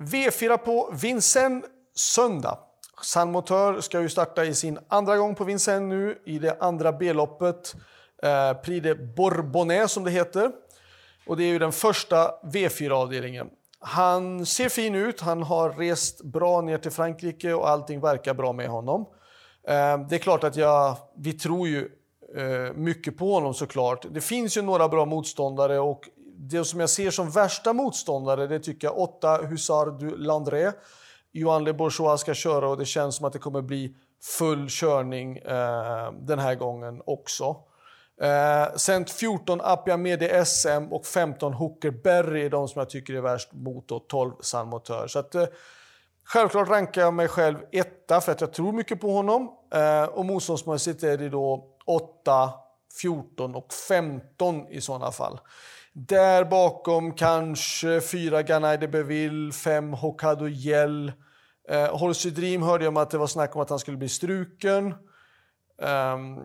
V4 0.00 0.56
på 0.56 0.94
Vincennes 1.02 1.64
söndag. 1.94 2.58
Sandmotör 3.02 3.80
ska 3.80 4.00
ju 4.00 4.08
starta 4.08 4.44
i 4.44 4.54
sin 4.54 4.78
andra 4.88 5.16
gång 5.16 5.34
på 5.34 5.44
Vincennes 5.44 5.88
nu 5.88 6.22
i 6.26 6.38
det 6.38 6.56
andra 6.60 6.92
B-loppet. 6.92 7.74
Eh, 8.22 8.52
Prix 8.52 8.82
de 8.82 8.94
Bourbonnais 8.94 9.92
som 9.92 10.04
det 10.04 10.10
heter. 10.10 10.50
Och 11.26 11.36
det 11.36 11.44
är 11.44 11.48
ju 11.48 11.58
den 11.58 11.72
första 11.72 12.34
V4-avdelningen. 12.44 13.48
Han 13.80 14.46
ser 14.46 14.68
fin 14.68 14.94
ut, 14.94 15.20
han 15.20 15.42
har 15.42 15.70
rest 15.70 16.22
bra 16.22 16.60
ner 16.60 16.78
till 16.78 16.90
Frankrike 16.90 17.52
och 17.52 17.68
allting 17.68 18.00
verkar 18.00 18.34
bra 18.34 18.52
med 18.52 18.68
honom. 18.68 19.00
Eh, 19.68 19.98
det 20.08 20.14
är 20.14 20.18
klart 20.18 20.44
att 20.44 20.56
jag, 20.56 20.96
vi 21.16 21.32
tror 21.32 21.68
ju 21.68 21.88
eh, 22.36 22.72
mycket 22.74 23.18
på 23.18 23.34
honom 23.34 23.54
såklart. 23.54 24.06
Det 24.10 24.20
finns 24.20 24.56
ju 24.56 24.62
några 24.62 24.88
bra 24.88 25.04
motståndare 25.04 25.78
och 25.78 26.08
det 26.48 26.64
som 26.64 26.80
jag 26.80 26.90
ser 26.90 27.10
som 27.10 27.30
värsta 27.30 27.72
motståndare 27.72 28.46
det 28.46 28.60
tycker 28.60 28.86
jag 28.86 28.98
8 28.98 29.36
Hussard 29.36 30.00
du 30.00 30.16
Landré. 30.16 30.72
Johan 31.32 31.64
Le 31.64 31.72
Bourgeois 31.72 32.20
ska 32.20 32.34
köra 32.34 32.68
och 32.68 32.76
det 32.76 32.84
känns 32.84 33.16
som 33.16 33.26
att 33.26 33.32
det 33.32 33.38
kommer 33.38 33.62
bli 33.62 33.94
full 34.38 34.66
körning 34.68 35.36
eh, 35.38 36.12
den 36.12 36.38
här 36.38 36.54
gången 36.54 37.02
också. 37.06 37.56
Eh, 38.20 38.76
sen 38.76 39.06
14 39.06 39.60
Appia 39.60 39.96
Medi 39.96 40.44
SM 40.44 40.86
och 40.90 41.06
15 41.06 41.52
Hooker 41.52 41.90
Berry 41.90 42.44
är 42.44 42.50
de 42.50 42.68
som 42.68 42.78
jag 42.78 42.90
tycker 42.90 43.14
är 43.14 43.20
värst 43.20 43.52
mot 43.52 44.08
12 44.08 44.32
San 44.40 44.68
Motör. 44.68 45.06
Så 45.06 45.18
att, 45.18 45.34
eh, 45.34 45.46
självklart 46.24 46.68
rankar 46.68 47.02
jag 47.02 47.14
mig 47.14 47.28
själv 47.28 47.58
etta 47.72 48.20
för 48.20 48.32
att 48.32 48.40
jag 48.40 48.52
tror 48.52 48.72
mycket 48.72 49.00
på 49.00 49.12
honom. 49.12 49.50
Eh, 49.74 50.04
och 50.04 50.24
motståndsmässigt 50.24 51.02
är 51.02 51.18
det 51.18 51.28
då 51.28 51.64
8, 51.86 52.50
14 53.00 53.54
och 53.54 53.72
15 53.88 54.68
i 54.68 54.80
sådana 54.80 55.12
fall. 55.12 55.40
Där 55.92 56.44
bakom 56.44 57.14
kanske 57.14 58.00
fyra 58.00 58.42
Ganai 58.42 58.76
de 58.76 58.88
Beville, 58.88 59.52
fem 59.52 59.92
Hokkaido 59.92 60.48
Gel. 60.48 61.12
Eh, 61.68 61.98
Horsey 61.98 62.30
Dream 62.30 62.62
hörde 62.62 62.84
jag 62.84 62.90
om 62.90 62.96
att 62.96 63.10
det 63.10 63.18
var 63.18 63.26
snack 63.26 63.56
om 63.56 63.62
att 63.62 63.70
han 63.70 63.78
skulle 63.78 63.96
bli 63.96 64.08
struken. 64.08 64.94
Um, 65.78 66.44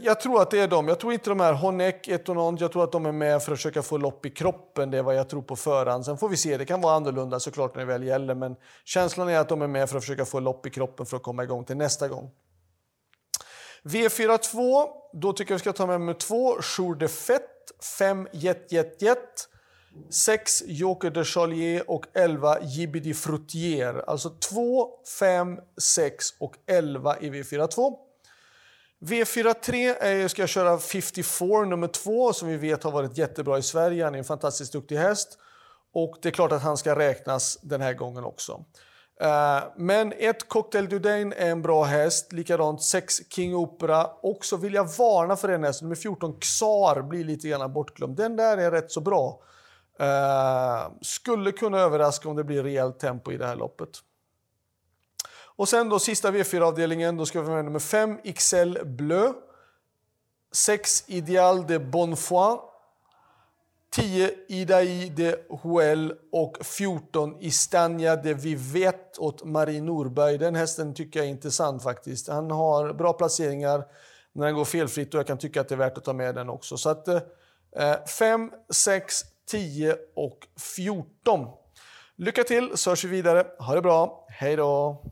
jag 0.00 0.20
tror 0.20 0.42
att 0.42 0.50
det 0.50 0.60
är 0.60 0.68
de. 0.68 0.88
Jag 0.88 1.00
tror 1.00 1.12
inte 1.12 1.30
de 1.30 1.40
här 1.40 1.52
Honeck, 1.52 2.08
Etonont, 2.08 2.60
jag 2.60 2.72
tror 2.72 2.84
att 2.84 2.92
de 2.92 3.06
är 3.06 3.12
med 3.12 3.42
för 3.42 3.52
att 3.52 3.58
försöka 3.58 3.82
få 3.82 3.98
lopp 3.98 4.26
i 4.26 4.30
kroppen. 4.30 4.90
Det 4.90 4.98
är 4.98 5.02
vad 5.02 5.16
jag 5.16 5.28
tror 5.28 5.42
på 5.42 5.56
förhand. 5.56 6.04
Sen 6.04 6.18
får 6.18 6.28
vi 6.28 6.36
se, 6.36 6.56
det 6.56 6.64
kan 6.64 6.80
vara 6.80 6.94
annorlunda 6.94 7.40
såklart 7.40 7.74
när 7.74 7.80
det 7.80 7.92
väl 7.92 8.04
gäller. 8.04 8.34
Men 8.34 8.56
känslan 8.84 9.28
är 9.28 9.38
att 9.38 9.48
de 9.48 9.62
är 9.62 9.66
med 9.66 9.90
för 9.90 9.96
att 9.96 10.02
försöka 10.02 10.24
få 10.24 10.40
lopp 10.40 10.66
i 10.66 10.70
kroppen 10.70 11.06
för 11.06 11.16
att 11.16 11.22
komma 11.22 11.44
igång 11.44 11.64
till 11.64 11.76
nästa 11.76 12.08
gång. 12.08 12.30
V42, 13.82 14.86
då 15.12 15.32
tycker 15.32 15.52
jag 15.52 15.58
vi 15.58 15.60
ska 15.60 15.72
ta 15.72 15.86
med 15.86 16.00
nummer 16.00 16.14
2, 16.14 16.62
Jour 16.62 16.94
de 16.94 17.08
Fett, 17.08 17.42
5 17.98 18.28
Jet 18.32 18.72
Jet 18.72 19.02
Jet, 19.02 19.48
6 20.10 20.62
Joker 20.66 21.10
de 21.10 21.24
Chalier 21.24 21.90
och 21.90 22.06
11 22.14 22.60
Jibidi 22.60 23.14
Frutier. 23.14 24.04
Alltså 24.06 24.30
2, 24.30 24.88
5, 25.18 25.58
6 25.80 26.26
och 26.38 26.54
11 26.66 27.16
i 27.20 27.30
V42. 27.30 27.96
V43 29.00 29.94
är, 30.00 30.28
ska 30.28 30.42
jag 30.42 30.48
köra 30.48 30.78
54 30.78 31.64
nummer 31.64 31.88
2 31.88 32.32
som 32.32 32.48
vi 32.48 32.56
vet 32.56 32.82
har 32.82 32.90
varit 32.90 33.18
jättebra 33.18 33.58
i 33.58 33.62
Sverige. 33.62 34.04
Han 34.04 34.14
är 34.14 34.18
en 34.18 34.24
fantastiskt 34.24 34.72
duktig 34.72 34.96
häst. 34.96 35.38
Och 35.92 36.16
det 36.22 36.28
är 36.28 36.32
klart 36.32 36.52
att 36.52 36.62
han 36.62 36.76
ska 36.76 36.98
räknas 36.98 37.58
den 37.62 37.80
här 37.80 37.94
gången 37.94 38.24
också. 38.24 38.64
Eh, 39.20 39.62
men 39.76 40.12
ett 40.18 40.48
Cocktail 40.48 40.88
Dudain 40.88 41.32
är 41.32 41.50
en 41.50 41.62
bra 41.62 41.84
häst. 41.84 42.32
Likadant 42.32 42.82
6 42.82 43.20
King 43.28 43.56
Opera. 43.56 44.06
Och 44.06 44.44
så 44.44 44.56
vill 44.56 44.74
jag 44.74 44.84
varna 44.98 45.36
för 45.36 45.48
den 45.48 45.64
hästen. 45.64 45.86
Nummer 45.86 45.96
14 45.96 46.40
Xar 46.40 47.02
blir 47.02 47.24
lite 47.24 47.48
grann 47.48 47.72
bortglömd. 47.72 48.16
Den 48.16 48.36
där 48.36 48.58
är 48.58 48.70
rätt 48.70 48.92
så 48.92 49.00
bra. 49.00 49.40
Uh, 50.00 50.92
skulle 51.02 51.52
kunna 51.52 51.78
överraska 51.78 52.28
om 52.28 52.36
det 52.36 52.44
blir 52.44 52.62
rejält 52.62 52.98
tempo 52.98 53.32
i 53.32 53.36
det 53.36 53.46
här 53.46 53.56
loppet. 53.56 53.88
Och 55.56 55.68
sen 55.68 55.88
då 55.88 55.98
sista 55.98 56.30
V4-avdelningen, 56.30 57.16
då 57.16 57.26
ska 57.26 57.42
vi 57.42 57.50
med 57.50 57.64
nummer 57.64 57.78
5 57.78 58.18
XL 58.36 58.84
Bleu. 58.84 59.32
6 60.52 61.04
Ideal 61.06 61.66
de 61.66 61.78
Bonfoy. 61.78 62.58
10 63.98 64.30
Idai 64.48 65.12
de 65.16 65.36
Huel 65.62 66.14
och 66.32 66.66
14 66.66 67.36
Istania 67.40 68.16
de 68.16 68.34
Vivet 68.34 69.18
åt 69.18 69.44
Marie 69.44 69.82
Norberg. 69.82 70.38
Den 70.38 70.54
hästen 70.54 70.94
tycker 70.94 71.20
jag 71.20 71.26
är 71.26 71.30
intressant 71.30 71.82
faktiskt. 71.82 72.28
Han 72.28 72.50
har 72.50 72.92
bra 72.92 73.12
placeringar 73.12 73.84
när 74.32 74.46
han 74.46 74.54
går 74.54 74.64
felfritt 74.64 75.14
och 75.14 75.20
jag 75.20 75.26
kan 75.26 75.38
tycka 75.38 75.60
att 75.60 75.68
det 75.68 75.74
är 75.74 75.76
värt 75.76 75.98
att 75.98 76.04
ta 76.04 76.12
med 76.12 76.34
den 76.34 76.48
också. 76.48 76.76
Så 76.76 76.88
att 76.90 77.08
5, 78.18 78.50
6, 78.72 79.22
10 79.50 79.96
och 80.16 80.38
14. 80.76 81.46
Lycka 82.16 82.44
till 82.44 82.70
så 82.74 82.90
hörs 82.90 83.04
vi 83.04 83.08
vidare. 83.08 83.46
Ha 83.58 83.74
det 83.74 83.82
bra. 83.82 84.26
Hej 84.28 84.56
då! 84.56 85.02